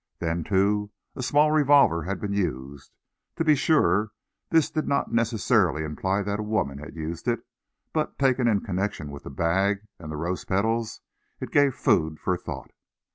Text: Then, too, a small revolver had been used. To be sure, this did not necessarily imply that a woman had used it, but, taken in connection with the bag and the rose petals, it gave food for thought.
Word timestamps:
Then, 0.17 0.43
too, 0.43 0.89
a 1.15 1.21
small 1.21 1.51
revolver 1.51 2.01
had 2.01 2.19
been 2.19 2.33
used. 2.33 2.91
To 3.35 3.45
be 3.45 3.53
sure, 3.53 4.13
this 4.49 4.71
did 4.71 4.87
not 4.87 5.13
necessarily 5.13 5.83
imply 5.83 6.23
that 6.23 6.39
a 6.39 6.43
woman 6.43 6.79
had 6.79 6.95
used 6.95 7.27
it, 7.27 7.45
but, 7.93 8.17
taken 8.17 8.47
in 8.47 8.61
connection 8.61 9.11
with 9.11 9.25
the 9.25 9.29
bag 9.29 9.85
and 9.99 10.11
the 10.11 10.17
rose 10.17 10.43
petals, 10.43 11.01
it 11.39 11.51
gave 11.51 11.75
food 11.75 12.19
for 12.19 12.35
thought. 12.35 12.71